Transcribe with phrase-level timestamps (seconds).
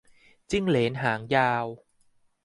[0.49, 1.65] จิ้งเหลนหางยาว